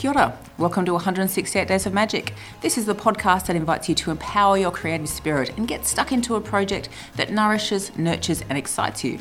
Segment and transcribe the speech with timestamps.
[0.00, 0.38] Kia ora.
[0.56, 2.32] Welcome to 168 Days of Magic.
[2.62, 6.10] This is the podcast that invites you to empower your creative spirit and get stuck
[6.10, 9.18] into a project that nourishes, nurtures, and excites you.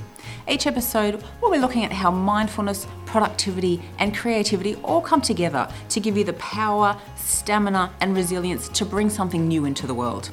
[0.48, 6.00] Each episode, we'll be looking at how mindfulness, productivity, and creativity all come together to
[6.00, 10.32] give you the power, stamina, and resilience to bring something new into the world.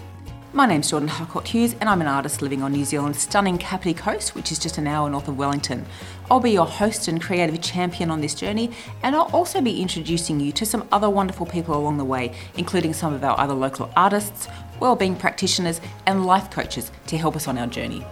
[0.57, 3.93] My name's Jordan Harcourt Hughes, and I'm an artist living on New Zealand's stunning Kapiti
[3.93, 5.85] Coast, which is just an hour north of Wellington.
[6.31, 8.71] I'll be your host and creative champion on this journey,
[9.03, 12.95] and I'll also be introducing you to some other wonderful people along the way, including
[12.95, 14.49] some of our other local artists,
[14.81, 18.03] wellbeing practitioners, and life coaches to help us on our journey.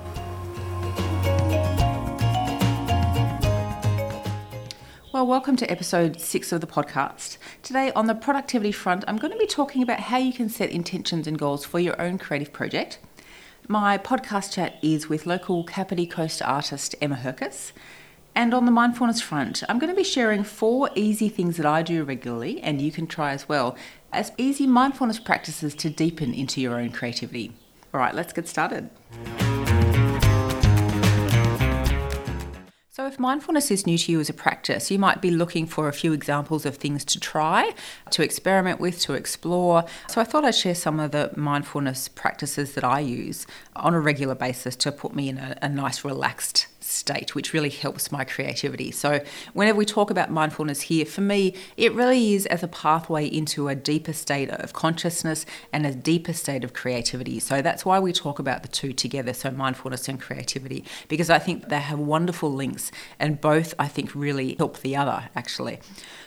[5.14, 7.38] Well, welcome to episode six of the podcast.
[7.62, 10.70] Today, on the productivity front, I'm going to be talking about how you can set
[10.70, 12.98] intentions and goals for your own creative project.
[13.68, 17.70] My podcast chat is with local Kapiti Coast artist Emma Herkus.
[18.34, 21.84] And on the mindfulness front, I'm going to be sharing four easy things that I
[21.84, 23.76] do regularly and you can try as well
[24.12, 27.52] as easy mindfulness practices to deepen into your own creativity.
[27.94, 28.90] All right, let's get started.
[32.96, 35.88] So, if mindfulness is new to you as a practice, you might be looking for
[35.88, 37.72] a few examples of things to try,
[38.10, 39.84] to experiment with, to explore.
[40.06, 44.00] So, I thought I'd share some of the mindfulness practices that I use on a
[44.00, 48.24] regular basis to put me in a, a nice, relaxed state, which really helps my
[48.24, 48.90] creativity.
[48.90, 49.20] So,
[49.52, 53.68] whenever we talk about mindfulness here, for me, it really is as a pathway into
[53.68, 57.40] a deeper state of consciousness and a deeper state of creativity.
[57.40, 61.38] So, that's why we talk about the two together so, mindfulness and creativity, because I
[61.38, 65.80] think they have wonderful links, and both I think really help the other actually.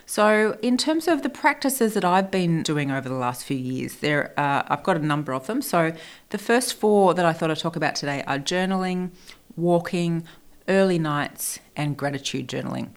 [0.05, 3.95] So, in terms of the practices that I've been doing over the last few years,
[3.95, 5.61] there uh, I've got a number of them.
[5.61, 5.93] So,
[6.29, 9.11] the first four that I thought I'd talk about today are journaling,
[9.57, 10.23] walking,
[10.67, 12.89] early nights, and gratitude journaling.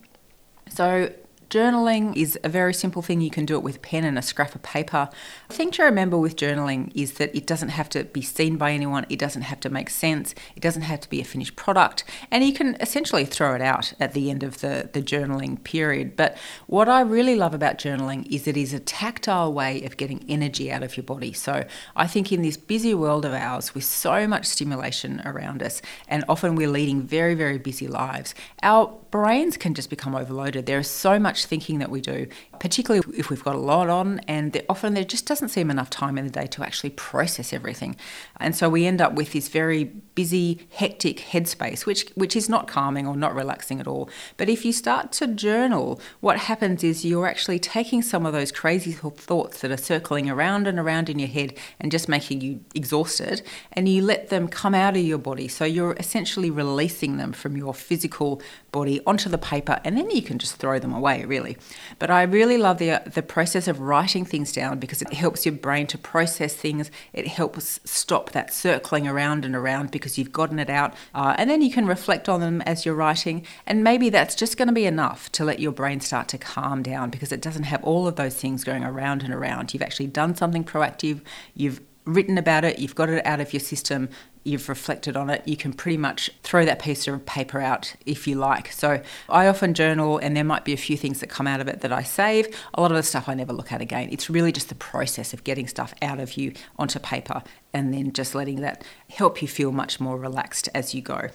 [0.68, 1.12] So,
[1.50, 3.20] Journaling is a very simple thing.
[3.20, 5.08] You can do it with pen and a scrap of paper.
[5.48, 8.70] The thing to remember with journaling is that it doesn't have to be seen by
[8.70, 12.04] anyone, it doesn't have to make sense, it doesn't have to be a finished product,
[12.30, 16.14] and you can essentially throw it out at the end of the, the journaling period.
[16.14, 16.38] But
[16.68, 20.70] what I really love about journaling is it is a tactile way of getting energy
[20.70, 21.32] out of your body.
[21.32, 21.64] So
[21.96, 26.24] I think in this busy world of ours, with so much stimulation around us, and
[26.28, 30.66] often we're leading very, very busy lives, our brains can just become overloaded.
[30.66, 32.26] There is so much thinking that we do,
[32.58, 36.18] particularly if we've got a lot on, and often there just doesn't seem enough time
[36.18, 37.96] in the day to actually process everything.
[38.38, 42.68] And so we end up with this very busy, hectic headspace, which which is not
[42.68, 44.08] calming or not relaxing at all.
[44.36, 48.52] But if you start to journal, what happens is you're actually taking some of those
[48.52, 52.60] crazy thoughts that are circling around and around in your head and just making you
[52.74, 53.42] exhausted,
[53.72, 55.48] and you let them come out of your body.
[55.48, 58.42] So you're essentially releasing them from your physical
[58.72, 61.56] body onto the paper, and then you can just throw them away, really.
[61.98, 65.54] But I really love the the process of writing things down because it helps your
[65.54, 66.90] brain to process things.
[67.14, 71.48] It helps stop that circling around and around because you've gotten it out, uh, and
[71.48, 73.46] then you can reflect on them as you're writing.
[73.66, 76.82] And maybe that's just going to be enough to let your brain start to calm
[76.82, 79.72] down because it doesn't have all of those things going around and around.
[79.72, 81.22] You've actually done something proactive.
[81.54, 84.08] You've written about it, you've got it out of your system,
[84.44, 88.26] you've reflected on it, you can pretty much throw that piece of paper out if
[88.26, 88.72] you like.
[88.72, 91.68] So I often journal, and there might be a few things that come out of
[91.68, 92.48] it that I save.
[92.74, 94.08] A lot of the stuff I never look at again.
[94.10, 97.42] It's really just the process of getting stuff out of you onto paper
[97.72, 101.28] and then just letting that help you feel much more relaxed as you go.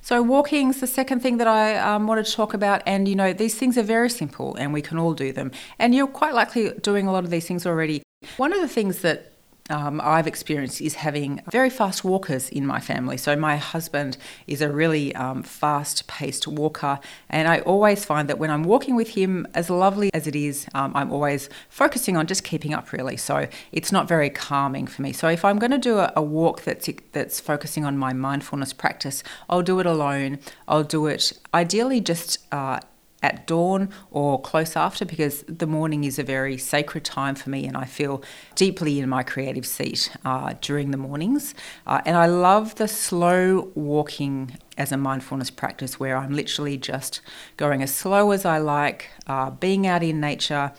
[0.00, 2.82] So, walking is the second thing that I um, wanted to talk about.
[2.84, 5.50] And, you know, these things are very simple and we can all do them.
[5.78, 8.02] And you're quite likely doing a lot of these things already.
[8.36, 9.33] One of the things that
[9.70, 13.16] um, I've experienced is having very fast walkers in my family.
[13.16, 18.38] So, my husband is a really um, fast paced walker, and I always find that
[18.38, 22.26] when I'm walking with him, as lovely as it is, um, I'm always focusing on
[22.26, 23.16] just keeping up, really.
[23.16, 25.14] So, it's not very calming for me.
[25.14, 28.74] So, if I'm going to do a, a walk that's, that's focusing on my mindfulness
[28.74, 30.40] practice, I'll do it alone.
[30.68, 32.80] I'll do it ideally just uh,
[33.24, 37.66] at dawn or close after because the morning is a very sacred time for me
[37.66, 38.22] and I feel
[38.54, 41.54] deeply in my creative seat uh, during the mornings.
[41.86, 47.22] Uh, and I love the slow walking as a mindfulness practice where I'm literally just
[47.56, 50.72] going as slow as I like, uh, being out in nature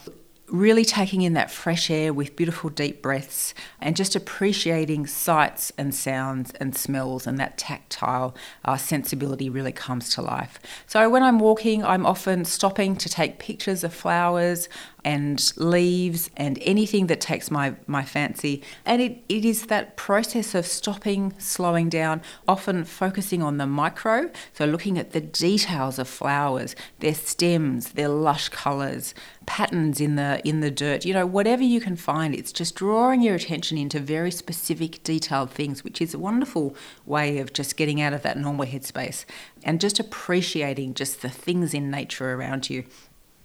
[0.47, 5.93] really taking in that fresh air with beautiful deep breaths and just appreciating sights and
[5.93, 10.59] sounds and smells and that tactile uh, sensibility really comes to life.
[10.85, 14.69] So when I'm walking, I'm often stopping to take pictures of flowers
[15.05, 18.63] and leaves and anything that takes my, my fancy.
[18.85, 24.31] And it, it is that process of stopping, slowing down, often focusing on the micro.
[24.53, 29.13] So looking at the details of flowers, their stems, their lush colours,
[29.45, 32.33] patterns in the in the dirt, you know, whatever you can find.
[32.33, 36.75] It's just drawing your attention into very specific, detailed things, which is a wonderful
[37.05, 39.23] way of just getting out of that normal headspace
[39.63, 42.85] and just appreciating just the things in nature around you.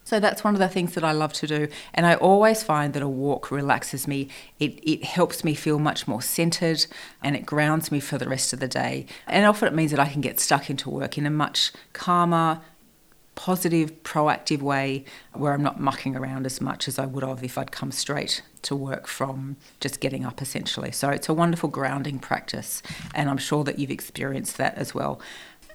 [0.05, 1.69] So that's one of the things that I love to do.
[1.95, 4.29] And I always find that a walk relaxes me.
[4.59, 6.87] It, it helps me feel much more centered
[7.23, 9.07] and it grounds me for the rest of the day.
[9.27, 12.61] And often it means that I can get stuck into work in a much calmer,
[13.37, 17.57] positive, proactive way where I'm not mucking around as much as I would have if
[17.57, 20.93] I'd come straight to work from just getting up essentially.
[20.93, 22.83] So it's a wonderful grounding practice.
[23.15, 25.21] And I'm sure that you've experienced that as well.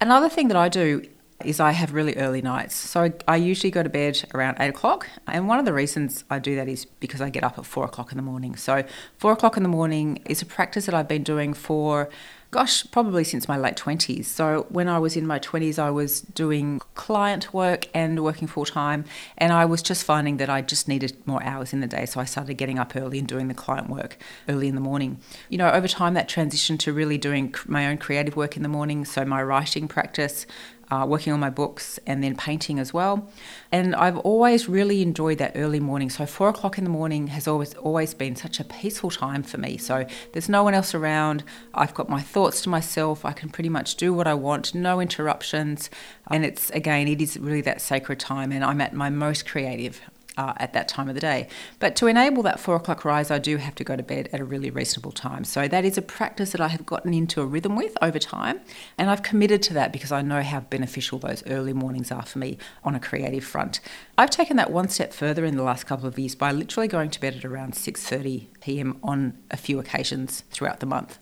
[0.01, 1.07] Another thing that I do
[1.43, 2.75] is I have really early nights.
[2.75, 5.07] So I usually go to bed around eight o'clock.
[5.27, 7.85] And one of the reasons I do that is because I get up at four
[7.85, 8.55] o'clock in the morning.
[8.55, 8.83] So
[9.17, 12.09] four o'clock in the morning is a practice that I've been doing for
[12.55, 14.23] gosh, probably since my late 20s.
[14.23, 18.63] So when I was in my 20s, I was doing client work and working full
[18.63, 19.03] time.
[19.37, 22.05] And I was just finding that I just needed more hours in the day.
[22.05, 24.17] So I started getting up early and doing the client work
[24.47, 25.19] early in the morning.
[25.49, 28.69] You know, over time, that transitioned to really doing my own creative work in the
[28.69, 29.03] morning.
[29.03, 30.45] So my writing practice,
[30.95, 33.29] uh, working on my books, and then painting as well.
[33.71, 36.09] And I've always really enjoyed that early morning.
[36.09, 39.57] So four o'clock in the morning has always always been such a peaceful time for
[39.57, 39.77] me.
[39.77, 41.43] So there's no one else around.
[41.73, 43.25] I've got my thoughts to myself.
[43.25, 45.89] I can pretty much do what I want, no interruptions.
[46.31, 50.01] And it's again, it is really that sacred time, and I'm at my most creative
[50.37, 51.47] uh, at that time of the day.
[51.79, 54.39] But to enable that four o'clock rise, I do have to go to bed at
[54.39, 55.43] a really reasonable time.
[55.43, 58.61] So that is a practice that I have gotten into a rhythm with over time.
[58.97, 62.39] And I've committed to that because I know how beneficial those early mornings are for
[62.39, 63.79] me on a creative front.
[64.17, 67.09] I've taken that one step further in the last couple of years by literally going
[67.11, 68.99] to bed at around 6:30 p.m.
[69.03, 71.19] on a few occasions throughout the month.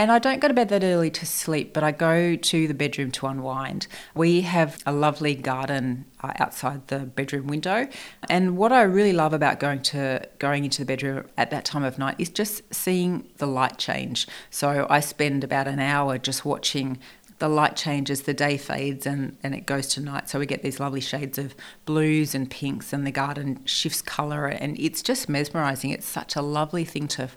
[0.00, 2.72] And I don't go to bed that early to sleep, but I go to the
[2.72, 3.86] bedroom to unwind.
[4.14, 7.86] We have a lovely garden uh, outside the bedroom window,
[8.30, 11.84] and what I really love about going to going into the bedroom at that time
[11.84, 14.26] of night is just seeing the light change.
[14.48, 16.98] So I spend about an hour just watching
[17.40, 20.28] the light changes, the day fades, and, and it goes to night.
[20.28, 21.54] So we get these lovely shades of
[21.86, 25.90] blues and pinks, and the garden shifts colour, and it's just mesmerising.
[25.90, 27.30] It's such a lovely thing to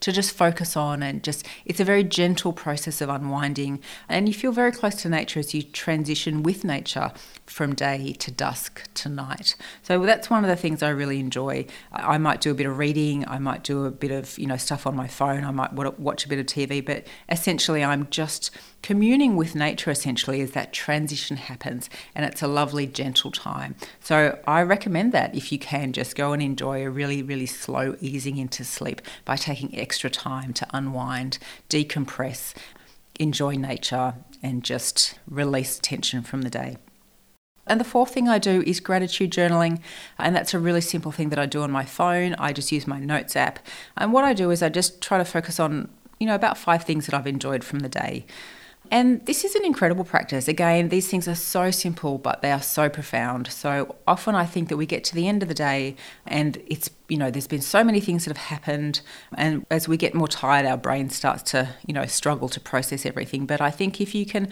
[0.00, 4.34] to just focus on, and just it's a very gentle process of unwinding, and you
[4.34, 7.12] feel very close to nature as you transition with nature
[7.44, 9.56] from day to dusk to night.
[9.82, 11.66] So that's one of the things I really enjoy.
[11.92, 14.56] I might do a bit of reading, I might do a bit of you know
[14.56, 18.50] stuff on my phone, I might watch a bit of TV, but essentially I'm just
[18.82, 24.38] communing with nature essentially is that transition happens and it's a lovely gentle time so
[24.46, 28.38] i recommend that if you can just go and enjoy a really really slow easing
[28.38, 31.38] into sleep by taking extra time to unwind
[31.68, 32.54] decompress
[33.18, 36.76] enjoy nature and just release tension from the day
[37.66, 39.80] and the fourth thing I do is gratitude journaling.
[40.18, 42.34] And that's a really simple thing that I do on my phone.
[42.34, 43.60] I just use my notes app.
[43.96, 45.88] And what I do is I just try to focus on,
[46.18, 48.26] you know, about five things that I've enjoyed from the day.
[48.92, 50.48] And this is an incredible practice.
[50.48, 53.46] Again, these things are so simple, but they are so profound.
[53.46, 55.94] So often I think that we get to the end of the day
[56.26, 59.00] and it's, you know, there's been so many things that have happened.
[59.36, 63.06] And as we get more tired, our brain starts to, you know, struggle to process
[63.06, 63.46] everything.
[63.46, 64.48] But I think if you can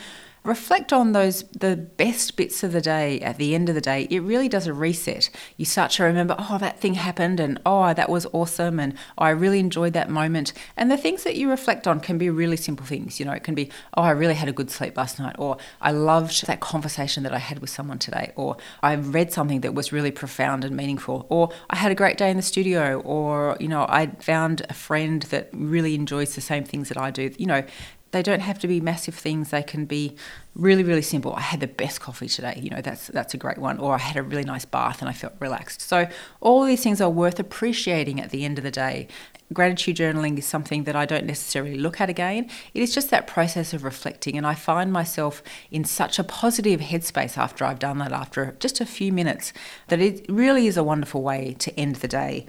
[0.48, 4.08] reflect on those the best bits of the day at the end of the day.
[4.10, 5.30] It really does a reset.
[5.56, 9.24] You start to remember oh that thing happened and oh that was awesome and oh,
[9.24, 10.52] i really enjoyed that moment.
[10.76, 13.20] And the things that you reflect on can be really simple things.
[13.20, 15.58] You know it can be oh i really had a good sleep last night or
[15.80, 19.74] i loved that conversation that i had with someone today or i read something that
[19.74, 23.56] was really profound and meaningful or i had a great day in the studio or
[23.60, 27.30] you know i found a friend that really enjoys the same things that i do.
[27.38, 27.62] You know
[28.10, 29.50] they don't have to be massive things.
[29.50, 30.16] They can be
[30.54, 31.34] really, really simple.
[31.34, 32.58] I had the best coffee today.
[32.62, 33.78] You know, that's that's a great one.
[33.78, 35.80] Or I had a really nice bath and I felt relaxed.
[35.80, 36.08] So
[36.40, 39.08] all these things are worth appreciating at the end of the day.
[39.52, 42.50] Gratitude journaling is something that I don't necessarily look at again.
[42.74, 46.80] It is just that process of reflecting, and I find myself in such a positive
[46.80, 49.54] headspace after I've done that, after just a few minutes,
[49.86, 52.46] that it really is a wonderful way to end the day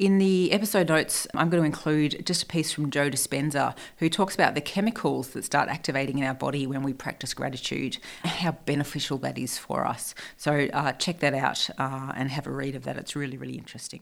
[0.00, 4.08] In the episode notes, I'm going to include just a piece from Joe Dispenza who
[4.08, 8.52] talks about the chemicals that start activating in our body when we practice gratitude, how
[8.52, 10.14] beneficial that is for us.
[10.38, 12.96] So uh, check that out uh, and have a read of that.
[12.96, 14.00] It's really, really interesting.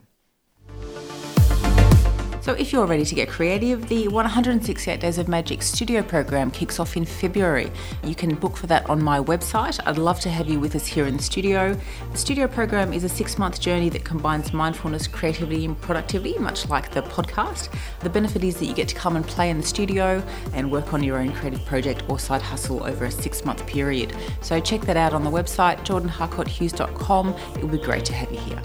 [2.49, 6.81] So, if you're ready to get creative, the 168 Days of Magic studio program kicks
[6.81, 7.71] off in February.
[8.03, 9.79] You can book for that on my website.
[9.85, 11.79] I'd love to have you with us here in the studio.
[12.11, 16.71] The studio program is a six month journey that combines mindfulness, creativity, and productivity, much
[16.71, 17.69] like the podcast.
[18.01, 20.23] The benefit is that you get to come and play in the studio
[20.55, 24.17] and work on your own creative project or side hustle over a six month period.
[24.41, 27.29] So, check that out on the website, jordanharcourthughes.com.
[27.57, 28.63] It would be great to have you here.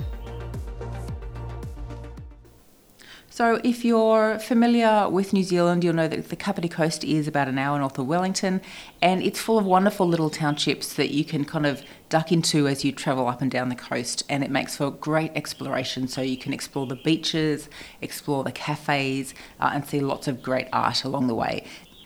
[3.35, 7.47] So, if you're familiar with New Zealand, you'll know that the Kapiti Coast is about
[7.47, 8.61] an hour north of Wellington,
[9.01, 12.85] and it's full of wonderful little townships that you can kind of duck into as
[12.85, 16.07] you travel up and down the coast, and it makes for great exploration.
[16.07, 17.69] So, you can explore the beaches,
[18.01, 21.65] explore the cafes, uh, and see lots of great art along the way.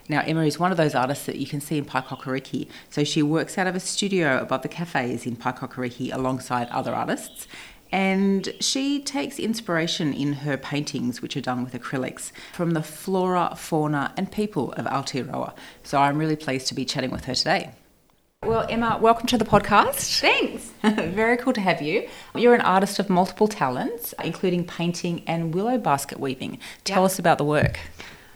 [0.09, 2.69] Now, Emma is one of those artists that you can see in Paekākāriki.
[2.89, 7.47] So she works out of a studio above the cafes in Paekākāriki alongside other artists.
[7.91, 13.55] And she takes inspiration in her paintings, which are done with acrylics, from the flora,
[13.55, 15.53] fauna, and people of Aotearoa.
[15.83, 17.71] So I'm really pleased to be chatting with her today.
[18.43, 20.21] Well, Emma, welcome to the podcast.
[20.21, 20.71] Thanks.
[20.83, 22.07] Very cool to have you.
[22.35, 26.59] You're an artist of multiple talents, including painting and willow basket weaving.
[26.83, 27.11] Tell yep.
[27.11, 27.79] us about the work.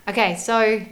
[0.07, 0.83] Okay, so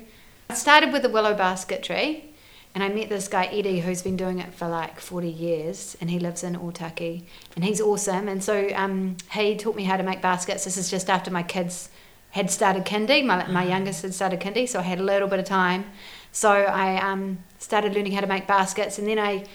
[0.50, 2.29] I started with the willow basketry
[2.76, 6.10] and I met this guy, Eddie, who's been doing it for like 40 years, and
[6.10, 7.24] he lives in Otaki,
[7.56, 8.28] and he's awesome.
[8.28, 10.66] And so um, he taught me how to make baskets.
[10.66, 11.90] This is just after my kids
[12.32, 13.70] had started kindy, my, my ah.
[13.70, 15.86] youngest had started kindy, so I had a little bit of time.
[16.32, 19.46] So I um, started learning how to make baskets, and then I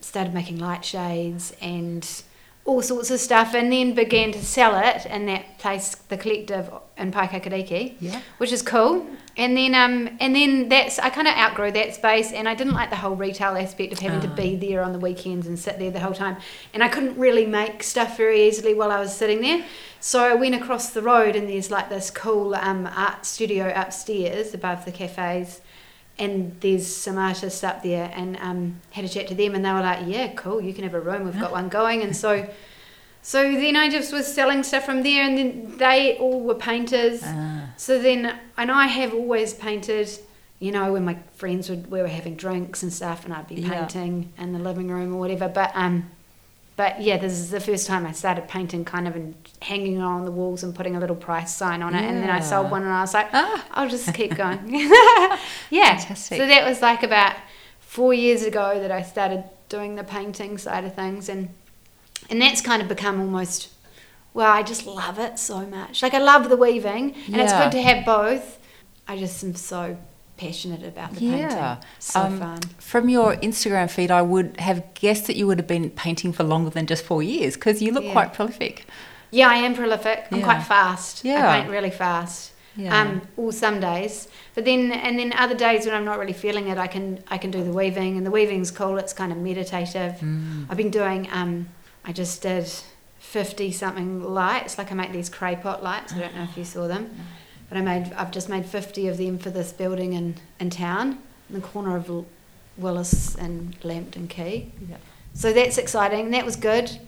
[0.00, 2.22] started making light shades and
[2.68, 6.70] all sorts of stuff and then began to sell it in that place, the collective
[6.98, 8.20] in Paekākāriki, yeah.
[8.36, 9.06] which is cool.
[9.38, 12.74] And then um, and then that's I kind of outgrew that space and I didn't
[12.74, 14.60] like the whole retail aspect of having to be ah.
[14.60, 16.36] there on the weekends and sit there the whole time.
[16.74, 19.64] And I couldn't really make stuff very easily while I was sitting there.
[20.00, 24.52] So I went across the road and there's like this cool um, art studio upstairs
[24.52, 25.62] above the cafes
[26.18, 29.72] and there's some artists up there and um, had a chat to them and they
[29.72, 32.48] were like yeah cool you can have a room we've got one going and so
[33.22, 37.20] so then I just was selling stuff from there and then they all were painters
[37.24, 37.70] ah.
[37.76, 40.10] so then and I have always painted
[40.58, 43.62] you know when my friends would we were having drinks and stuff and I'd be
[43.62, 44.44] painting yeah.
[44.44, 46.10] in the living room or whatever but um
[46.78, 50.24] but yeah, this is the first time I started painting kind of and hanging on
[50.24, 52.02] the walls and putting a little price sign on it.
[52.02, 52.08] Yeah.
[52.08, 53.66] And then I sold one and I was like, ah.
[53.72, 54.60] I'll just keep going.
[55.70, 55.98] yeah.
[55.98, 56.38] Fantastic.
[56.38, 57.34] So that was like about
[57.80, 61.28] four years ago that I started doing the painting side of things.
[61.28, 61.48] And,
[62.30, 63.70] and that's kind of become almost,
[64.32, 66.00] well, I just love it so much.
[66.00, 67.42] Like I love the weaving and yeah.
[67.42, 68.60] it's good to have both.
[69.08, 69.98] I just am so
[70.38, 71.74] passionate about the yeah.
[71.74, 71.88] painting.
[71.98, 72.60] So um, fun.
[72.78, 76.44] From your Instagram feed, I would have guessed that you would have been painting for
[76.44, 78.12] longer than just four years because you look yeah.
[78.12, 78.86] quite prolific.
[79.30, 80.26] Yeah, I am prolific.
[80.30, 80.44] I'm yeah.
[80.44, 81.24] quite fast.
[81.24, 81.50] Yeah.
[81.50, 82.52] I paint really fast.
[82.76, 82.96] Yeah.
[82.96, 86.68] Um, all some days, but then and then other days when I'm not really feeling
[86.68, 88.98] it, I can I can do the weaving, and the weaving's cool.
[88.98, 90.12] It's kind of meditative.
[90.20, 90.66] Mm.
[90.70, 91.28] I've been doing.
[91.32, 91.70] Um,
[92.04, 92.70] I just did
[93.18, 94.78] fifty something lights.
[94.78, 96.12] Like I make these clay pot lights.
[96.12, 97.10] I don't know if you saw them.
[97.68, 101.18] But I made I've just made 50 of them for this building in, in town,
[101.48, 102.26] in the corner of
[102.76, 104.70] Willis and Lambton Quay.
[104.88, 104.96] Yeah.
[105.34, 106.30] So that's exciting.
[106.30, 106.98] That was good,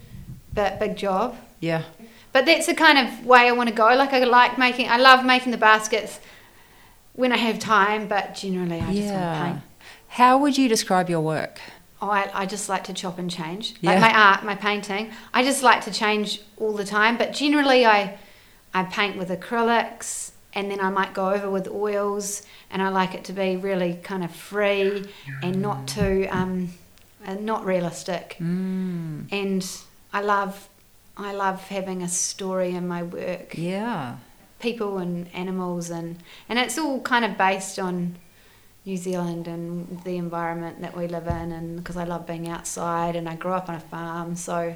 [0.52, 1.36] but big job.
[1.60, 1.84] Yeah.
[2.32, 3.86] But that's the kind of way I want to go.
[3.94, 6.20] Like I like making, I love making the baskets
[7.14, 9.58] when I have time, but generally I just want to paint.
[10.08, 11.60] How would you describe your work?
[12.02, 13.74] Oh, I, I just like to chop and change.
[13.80, 13.92] Yeah.
[13.92, 15.10] Like my art, my painting.
[15.34, 18.18] I just like to change all the time, but generally I,
[18.72, 23.14] I paint with acrylics and then I might go over with oils, and I like
[23.14, 25.06] it to be really kind of free
[25.42, 26.70] and not too um,
[27.24, 28.36] uh, not realistic.
[28.40, 29.32] Mm.
[29.32, 29.66] And
[30.12, 30.68] I love
[31.16, 33.56] I love having a story in my work.
[33.56, 34.16] Yeah,
[34.58, 36.16] people and animals and
[36.48, 38.16] and it's all kind of based on
[38.84, 43.14] New Zealand and the environment that we live in, and because I love being outside
[43.14, 44.74] and I grew up on a farm, so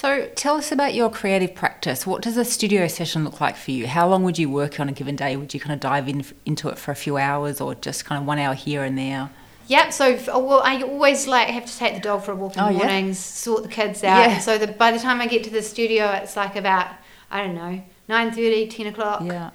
[0.00, 2.06] so tell us about your creative practice.
[2.06, 3.86] What does a studio session look like for you?
[3.86, 5.36] How long would you work on a given day?
[5.36, 8.18] Would you kind of dive in into it for a few hours or just kind
[8.18, 9.28] of one hour here and there?
[9.66, 9.92] Yep.
[9.92, 12.62] So uh, well, I always like have to take the dog for a walk in
[12.62, 13.44] oh, the oh, mornings, yeah?
[13.44, 14.30] sort the kids out.
[14.30, 14.38] Yeah.
[14.38, 16.88] So the, by the time I get to the studio, it's like about
[17.30, 19.20] I don't know 9:30, 10 o'clock.
[19.22, 19.50] Yeah.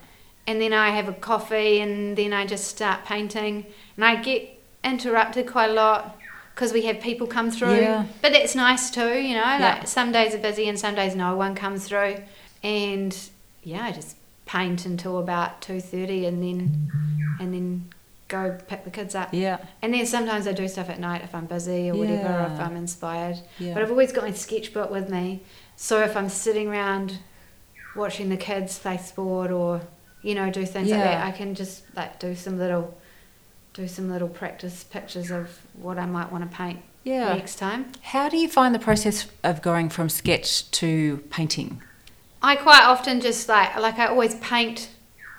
[0.45, 4.61] And then I have a coffee, and then I just start painting, and I get
[4.83, 6.19] interrupted quite a lot
[6.55, 7.75] because we have people come through.
[7.75, 8.05] Yeah.
[8.21, 9.41] But that's nice too, you know.
[9.41, 9.83] Like yeah.
[9.83, 12.17] some days are busy and some days no one comes through.
[12.63, 13.15] and
[13.61, 16.91] yeah, I just paint until about two thirty, and then
[17.39, 17.93] and then
[18.27, 19.29] go pick the kids up.
[19.33, 19.57] Yeah.
[19.81, 22.59] And then sometimes I do stuff at night if I'm busy or whatever, or if
[22.59, 23.39] I'm inspired.
[23.59, 23.73] Yeah.
[23.73, 25.41] But I've always got my sketchbook with me,
[25.75, 27.19] so if I'm sitting around
[27.95, 29.81] watching the kids play sport or
[30.21, 32.95] you know do things like that, I can just like do some little
[33.75, 37.33] do some little practice pictures of what I might want to paint Yeah.
[37.35, 37.91] next time.
[38.01, 41.81] How do you find the process of going from sketch to painting?
[42.41, 44.89] I quite often just like like I always paint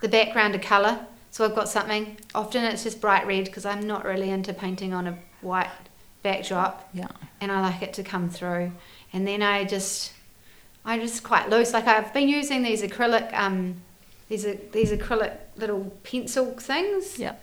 [0.02, 1.06] the background a colour.
[1.30, 2.18] So I've got something.
[2.34, 5.70] Often it's just bright red because I'm not really into painting on a white
[6.22, 7.08] backdrop, Yeah.
[7.40, 8.72] and I like it to come through.
[9.12, 10.12] And then I just
[10.84, 11.72] I just quite loose.
[11.72, 13.76] Like I've been using these acrylic um
[14.28, 17.34] these are these acrylic little pencil things, Yeah.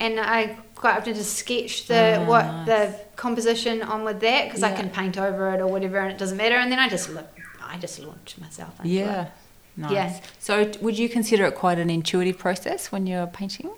[0.00, 2.66] And I quite often just sketch the Ah, what nice.
[2.66, 6.18] the composition on with that because I can paint over it or whatever, and it
[6.18, 6.56] doesn't matter.
[6.56, 7.26] And then I just look,
[7.62, 8.92] I just launch myself into it.
[8.94, 9.26] Yeah.
[9.76, 9.92] Nice.
[9.92, 10.20] Yeah.
[10.40, 13.70] So, would you consider it quite an intuitive process when you're painting?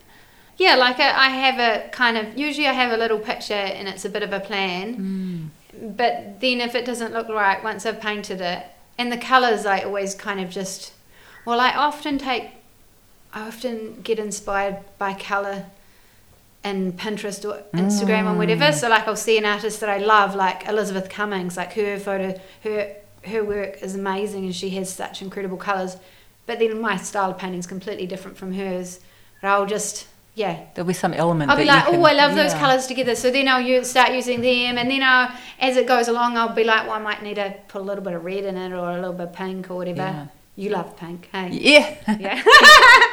[0.56, 3.88] Yeah, like I I have a kind of usually I have a little picture and
[3.88, 5.50] it's a bit of a plan.
[5.80, 8.64] But then if it doesn't look right once I've painted it,
[8.98, 10.92] and the colours I always kind of just
[11.46, 12.50] well I often take
[13.32, 15.66] I often get inspired by colour
[16.64, 18.64] in Pinterest or Instagram or whatever.
[18.64, 18.74] Mm.
[18.74, 22.38] So like I'll see an artist that I love, like Elizabeth Cummings, like her photo,
[22.64, 25.96] her her work is amazing and she has such incredible colours.
[26.46, 29.00] But then my style of painting is completely different from hers.
[29.40, 31.50] But I'll just yeah, There'll be some element.
[31.50, 33.14] I'll be like, can- oh, I love those colours together.
[33.14, 36.54] So then I'll use, start using them, and then I'll, as it goes along, I'll
[36.54, 38.72] be like, well, I might need to put a little bit of red in it
[38.72, 39.98] or a little bit of pink or whatever.
[39.98, 40.26] Yeah.
[40.56, 41.48] You love pink, hey?
[41.52, 41.96] Yeah.
[42.18, 42.42] Yeah,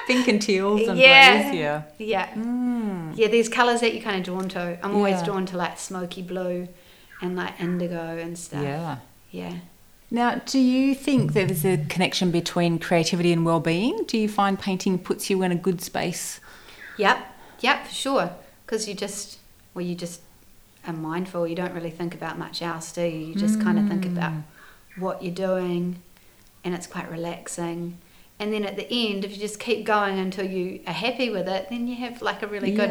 [0.08, 1.44] Pink and teals and Yeah.
[1.44, 1.56] blues.
[1.56, 1.82] Yeah.
[1.98, 3.14] yeah, Mm.
[3.16, 3.28] yeah.
[3.28, 4.78] These colours that you're kind of drawn to.
[4.84, 5.26] I'm always Yeah.
[5.26, 6.68] drawn to like smoky blue,
[7.22, 8.64] and like indigo and stuff.
[8.64, 8.98] Yeah.
[9.32, 9.54] yeah.
[10.12, 14.04] Now, do you think that there's a connection between creativity and well-being?
[14.08, 16.40] Do you find painting puts you in a good space?
[16.98, 17.18] Yep,
[17.62, 18.30] yep, for sure.
[18.66, 19.38] Because you just,
[19.74, 20.22] well, you just
[20.88, 21.48] are mindful.
[21.48, 23.20] You don't really think about much else, do you?
[23.28, 24.34] You just kind of think about
[24.98, 26.02] what you're doing,
[26.68, 27.98] and it's quite relaxing.
[28.40, 31.48] And then at the end, if you just keep going until you are happy with
[31.48, 32.86] it, then you have like a really Yeah.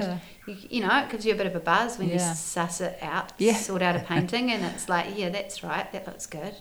[0.46, 2.30] good, you, you know, it gives you a bit of a buzz when Yeah.
[2.30, 3.54] you suss it out, Yeah.
[3.54, 6.54] sort out a painting, and it's like, yeah, that's right, that looks good.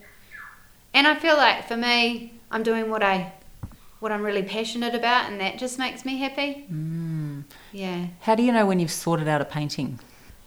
[0.93, 3.31] And I feel like for me, I'm doing what I,
[4.01, 6.65] what I'm really passionate about, and that just makes me happy.
[6.71, 7.45] Mm.
[7.71, 8.07] Yeah.
[8.21, 9.99] How do you know when you've sorted out a painting?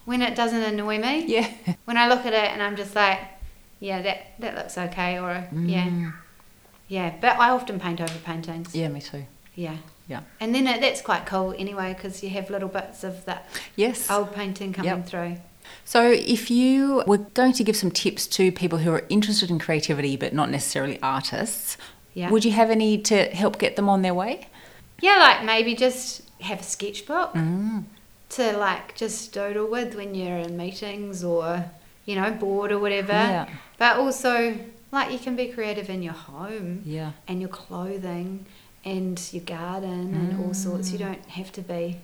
[0.05, 1.51] When it doesn't annoy me, Yeah.
[1.85, 3.19] when I look at it and I'm just like,
[3.81, 5.69] yeah, that that looks okay, or Mm.
[5.69, 6.11] yeah.
[6.89, 8.75] Yeah, but I often paint over paintings.
[8.75, 9.23] Yeah, me too.
[9.55, 9.77] Yeah.
[10.07, 10.21] Yeah.
[10.39, 14.09] And then it, that's quite cool anyway, because you have little bits of that Yes.
[14.09, 15.05] old painting coming Yep.
[15.07, 15.37] through.
[15.85, 19.59] So, if you were going to give some tips to people who are interested in
[19.59, 21.77] creativity but not necessarily artists,
[22.15, 22.31] Yeah.
[22.31, 24.47] would you have any to help get them on their way?
[25.01, 27.83] yeah, like maybe just have a sketchbook Mm.
[28.29, 31.65] to like just doodle with when you're in meetings or
[32.05, 33.13] you know bored or whatever.
[33.13, 33.47] Yeah.
[33.77, 34.55] But also,
[34.91, 36.81] like you can be creative in your home.
[36.85, 37.11] Yeah.
[37.27, 38.45] and your clothing
[38.85, 40.91] and your garden and all sorts.
[40.91, 41.05] You Mm.
[41.07, 41.97] don't have to be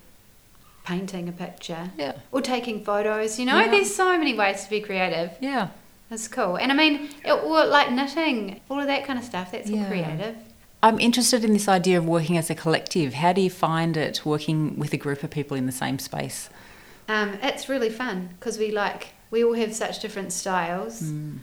[0.85, 2.13] painting a picture Yeah.
[2.31, 3.39] or taking photos.
[3.39, 3.69] You know, Yeah.
[3.71, 5.31] there's so many ways to be creative.
[5.39, 5.69] Yeah.
[6.09, 6.57] That's cool.
[6.57, 9.51] And I mean, it, or like knitting, all of that kind of stuff.
[9.51, 10.35] That's all creative.
[10.83, 13.15] I'm interested in this idea of working as a collective.
[13.15, 16.49] How do you find it working with a group of people in the same space?
[17.09, 21.39] Um, it's really fun because we like we all have such different styles, Mm.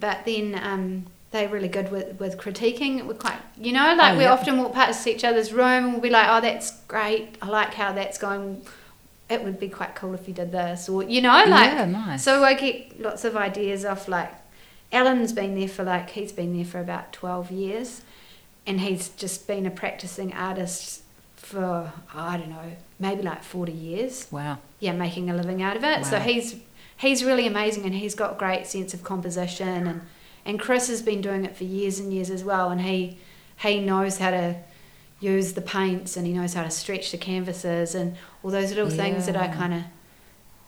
[0.00, 3.04] But then um, they're really good with, with critiquing.
[3.06, 4.32] We're quite, you know, like Oh, we yeah.
[4.32, 7.36] often walk past each other's room and we'll be like, oh, that's great.
[7.42, 8.62] I like how that's going.
[9.30, 11.72] It would be quite cool if you did this, or you know, like.
[11.72, 12.22] yeah, nice.
[12.22, 14.30] So I get lots of ideas off like.
[14.92, 18.02] Alan's been there for like he's been there for about twelve years,
[18.64, 21.02] and he's just been a practicing artist
[21.36, 24.58] for I don't know maybe like forty years wow.
[24.80, 26.06] yeah, making a living out of it.
[26.06, 26.56] So he's
[26.96, 30.00] he's really amazing, and he's got great sense of composition, and
[30.46, 33.18] and Chris has been doing it for years and years as well, and he
[33.58, 34.56] he knows how to
[35.20, 38.90] use the paints, and he knows how to stretch the canvases, and all those little
[38.90, 39.82] things that I kind of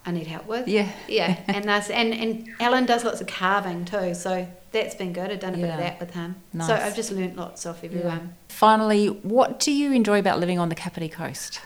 [0.06, 0.68] I need help with.
[0.68, 0.90] Yeah.
[1.08, 5.30] Yeah, and that's and and Alan does lots of carving too, so that's been good.
[5.30, 6.36] I've done a bit of that with him.
[6.52, 6.68] Nice.
[6.68, 8.34] So I've just learnt lots off everyone.
[8.48, 11.60] Finally, what do you enjoy about living on the Kapiti Coast?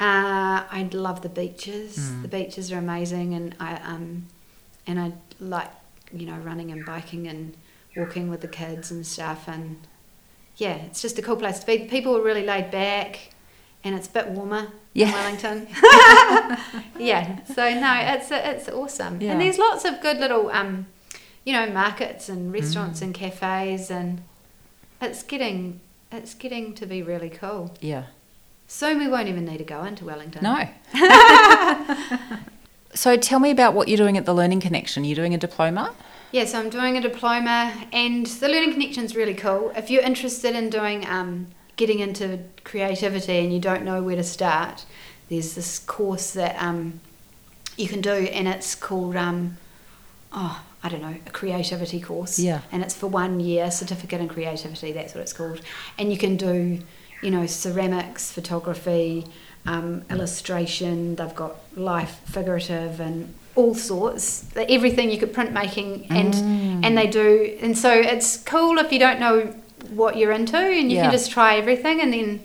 [0.00, 1.98] Uh, I love the beaches.
[1.98, 2.22] Mm.
[2.22, 4.26] The beaches are amazing, and I um,
[4.86, 5.70] and I like
[6.12, 7.54] you know running and biking and
[7.96, 9.48] walking with the kids and stuff.
[9.48, 9.78] And
[10.56, 11.78] yeah, it's just a cool place to be.
[11.80, 13.30] People are really laid back,
[13.82, 15.08] and it's a bit warmer Yeah.
[15.08, 15.66] in Wellington.
[16.98, 19.20] yeah, so no, it's it's awesome.
[19.20, 19.32] Yeah.
[19.32, 20.86] And there's lots of good little um,
[21.44, 22.54] you know, markets and Mm.
[22.60, 24.22] restaurants and cafes and
[25.00, 25.80] it's getting
[26.12, 27.74] it's getting to be really cool.
[27.80, 28.04] Yeah.
[28.70, 30.42] Soon we won't even need to go into Wellington.
[30.42, 30.68] No.
[32.94, 35.04] so tell me about what you're doing at the Learning Connection.
[35.04, 35.94] You're doing a diploma?
[36.32, 39.72] Yes, I'm doing a diploma, and the Learning Connection is really cool.
[39.74, 44.22] If you're interested in doing um, getting into creativity and you don't know where to
[44.22, 44.84] start,
[45.30, 47.00] there's this course that um,
[47.78, 49.56] you can do, and it's called um,
[50.30, 52.38] oh I don't know a creativity course.
[52.38, 52.60] Yeah.
[52.70, 54.92] And it's for one year, certificate in creativity.
[54.92, 55.62] That's what it's called,
[55.96, 56.80] and you can do
[57.22, 59.26] you know ceramics, photography,
[59.66, 61.16] um, illustration.
[61.16, 66.84] They've got life, figurative, and all sorts, everything you could printmaking, and Mm.
[66.84, 69.54] and they do, and so it's cool if you don't know
[69.90, 71.02] what you're into, and you Yeah.
[71.04, 72.40] can just try everything, and then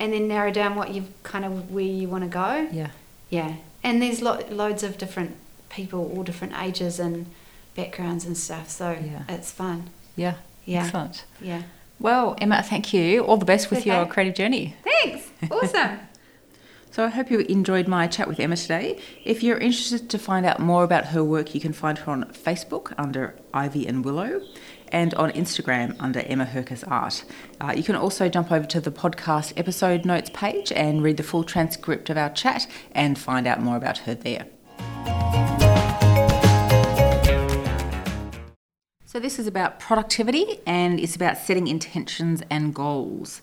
[0.00, 2.68] and then narrow down what you kind of where you want to go.
[2.72, 2.88] Yeah.
[3.30, 5.36] Yeah, and there's lo- loads of different
[5.70, 7.26] people, all different ages and
[7.76, 9.22] backgrounds and stuff, so Yeah.
[9.28, 9.90] it's fun.
[10.16, 10.34] Yeah.
[10.66, 11.24] Yeah, Excellent.
[11.40, 11.62] yeah.
[12.00, 13.22] Well, Emma, thank you.
[13.24, 13.90] All the best with Okay.
[13.94, 14.76] your creative journey.
[14.84, 15.30] Thanks.
[15.50, 16.00] Awesome.
[16.90, 19.00] So I hope you enjoyed my chat with Emma today.
[19.24, 22.22] If you're interested to find out more about her work, you can find her on
[22.26, 24.40] Facebook under Ivy and Willow
[24.92, 27.24] and on Instagram under Emma Herkus Art.
[27.60, 31.24] Uh, you can also jump over to the podcast episode notes page and read the
[31.24, 34.46] full transcript of our chat and find out more about her there.
[39.14, 43.42] So, this is about productivity and it's about setting intentions and goals.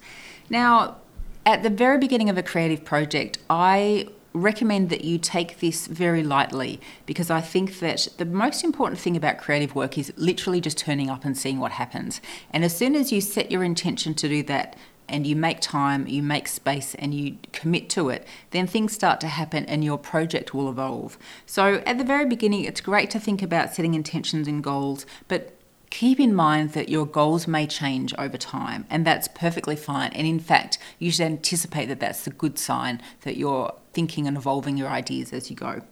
[0.49, 0.97] Now,
[1.45, 6.23] at the very beginning of a creative project, I recommend that you take this very
[6.23, 10.77] lightly because I think that the most important thing about creative work is literally just
[10.77, 12.19] turning up and seeing what happens.
[12.51, 14.75] And as soon as you set your intention to do that,
[15.07, 19.19] and you make time, you make space, and you commit to it, then things start
[19.19, 21.17] to happen and your project will evolve.
[21.45, 25.60] So, at the very beginning, it's great to think about setting intentions and goals, but
[25.91, 30.11] keep in mind that your goals may change over time, and that's perfectly fine.
[30.13, 34.35] And in fact, you should anticipate that that's a good sign that you're thinking and
[34.35, 35.83] evolving your ideas as you go.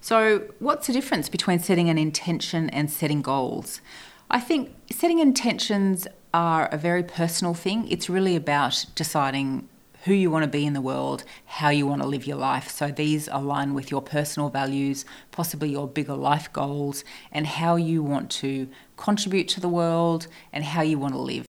[0.00, 3.80] So, what's the difference between setting an intention and setting goals?
[4.30, 7.88] I think setting intentions are a very personal thing.
[7.90, 9.68] It's really about deciding
[10.08, 12.70] who you want to be in the world, how you want to live your life.
[12.70, 18.02] So these align with your personal values, possibly your bigger life goals, and how you
[18.02, 21.44] want to contribute to the world and how you want to live.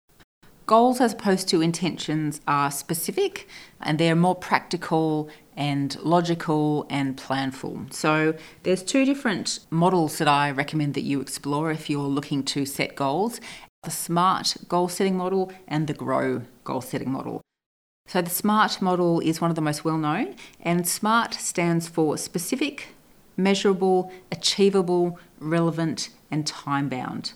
[0.65, 3.47] Goals, as opposed to intentions, are specific
[3.81, 7.93] and they're more practical and logical and planful.
[7.93, 12.67] So, there's two different models that I recommend that you explore if you're looking to
[12.67, 13.39] set goals
[13.87, 17.46] the SMART goal setting model and the GROW goal setting model.
[18.09, 22.17] So, the SMART model is one of the most well known, and SMART stands for
[22.17, 22.95] specific,
[23.37, 27.33] measurable, achievable, relevant, and time bound.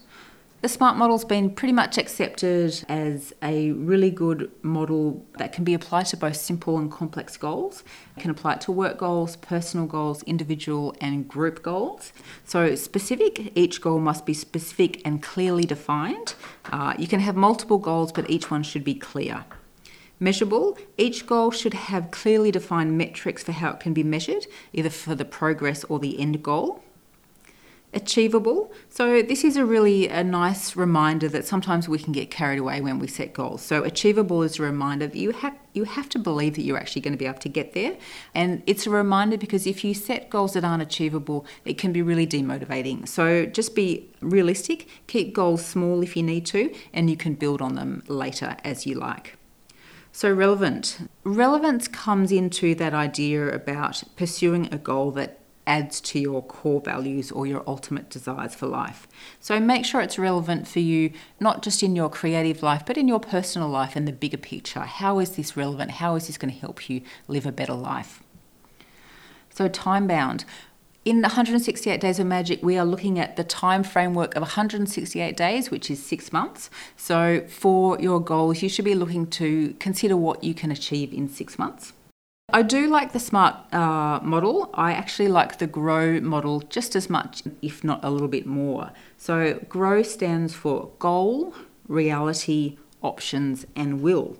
[0.62, 5.74] The SMART model's been pretty much accepted as a really good model that can be
[5.74, 7.82] applied to both simple and complex goals.
[8.16, 12.12] It can apply it to work goals, personal goals, individual and group goals.
[12.44, 16.34] So, specific, each goal must be specific and clearly defined.
[16.66, 19.46] Uh, you can have multiple goals, but each one should be clear.
[20.20, 24.90] Measurable, each goal should have clearly defined metrics for how it can be measured, either
[24.90, 26.82] for the progress or the end goal
[27.92, 28.72] achievable.
[28.88, 32.80] So this is a really a nice reminder that sometimes we can get carried away
[32.80, 33.62] when we set goals.
[33.62, 37.02] So achievable is a reminder that you have you have to believe that you're actually
[37.02, 37.96] going to be able to get there.
[38.34, 42.02] And it's a reminder because if you set goals that aren't achievable, it can be
[42.02, 43.06] really demotivating.
[43.06, 47.62] So just be realistic, keep goals small if you need to, and you can build
[47.62, 49.36] on them later as you like.
[50.12, 51.08] So, relevant.
[51.24, 57.30] Relevance comes into that idea about pursuing a goal that adds to your core values
[57.30, 59.06] or your ultimate desires for life.
[59.38, 63.06] So make sure it's relevant for you, not just in your creative life, but in
[63.06, 64.80] your personal life and the bigger picture.
[64.80, 65.92] How is this relevant?
[65.92, 68.20] How is this going to help you live a better life?
[69.50, 70.44] So time bound.
[71.02, 75.70] In 168 Days of Magic, we are looking at the time framework of 168 days,
[75.70, 76.68] which is six months.
[76.94, 81.26] So, for your goals, you should be looking to consider what you can achieve in
[81.26, 81.94] six months.
[82.52, 84.68] I do like the SMART uh, model.
[84.74, 88.90] I actually like the GROW model just as much, if not a little bit more.
[89.16, 91.54] So, GROW stands for goal,
[91.88, 94.36] reality, options, and will.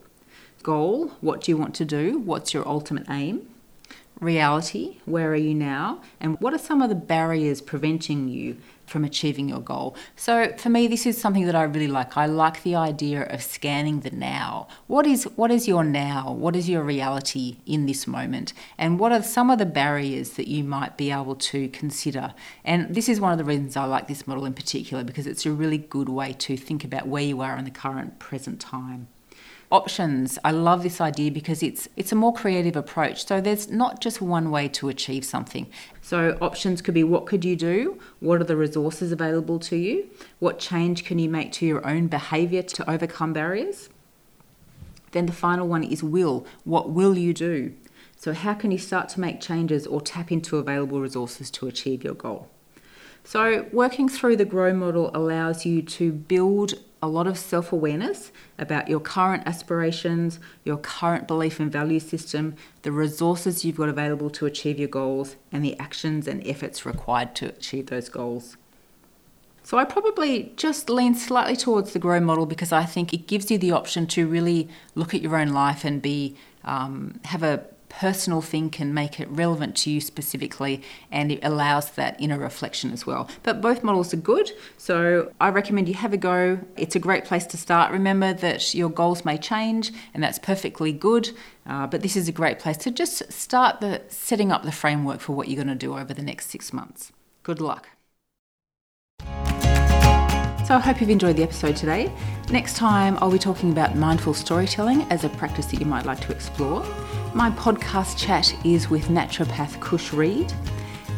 [0.62, 2.18] Goal, what do you want to do?
[2.18, 3.48] What's your ultimate aim?
[4.20, 8.56] Reality, where are you now, and what are some of the barriers preventing you
[8.90, 9.94] from achieving your goal.
[10.16, 12.16] So for me this is something that I really like.
[12.16, 14.66] I like the idea of scanning the now.
[14.88, 16.32] What is what is your now?
[16.32, 18.52] What is your reality in this moment?
[18.76, 22.34] And what are some of the barriers that you might be able to consider?
[22.64, 25.46] And this is one of the reasons I like this model in particular because it's
[25.46, 29.06] a really good way to think about where you are in the current present time
[29.70, 30.38] options.
[30.44, 33.26] I love this idea because it's it's a more creative approach.
[33.26, 35.66] So there's not just one way to achieve something.
[36.02, 37.98] So options could be what could you do?
[38.20, 40.10] What are the resources available to you?
[40.38, 43.88] What change can you make to your own behavior to overcome barriers?
[45.12, 46.46] Then the final one is will.
[46.64, 47.74] What will you do?
[48.16, 52.04] So how can you start to make changes or tap into available resources to achieve
[52.04, 52.48] your goal?
[53.30, 58.32] So, working through the GROW model allows you to build a lot of self awareness
[58.58, 64.30] about your current aspirations, your current belief and value system, the resources you've got available
[64.30, 68.56] to achieve your goals, and the actions and efforts required to achieve those goals.
[69.62, 73.48] So, I probably just lean slightly towards the GROW model because I think it gives
[73.48, 77.64] you the option to really look at your own life and be um, have a
[77.90, 82.92] personal thing can make it relevant to you specifically and it allows that inner reflection
[82.92, 83.28] as well.
[83.42, 86.60] But both models are good, so I recommend you have a go.
[86.76, 87.92] It's a great place to start.
[87.92, 91.30] Remember that your goals may change and that's perfectly good,
[91.66, 95.20] uh, but this is a great place to just start the setting up the framework
[95.20, 97.12] for what you're going to do over the next six months.
[97.42, 97.90] Good luck.
[100.70, 102.12] So I hope you've enjoyed the episode today.
[102.52, 106.20] Next time, I'll be talking about mindful storytelling as a practice that you might like
[106.20, 106.86] to explore.
[107.32, 110.52] My podcast chat is with naturopath Kush Reed.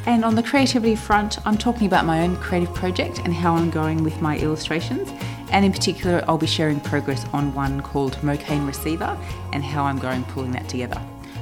[0.05, 3.71] And on the creativity front, I'm talking about my own creative project and how I'm
[3.71, 5.11] going with my illustrations.
[5.51, 9.17] And in particular, I'll be sharing progress on one called Mocane Receiver
[9.55, 11.01] and how I'm going pulling that together.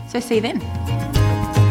[0.08, 1.69] So see you then.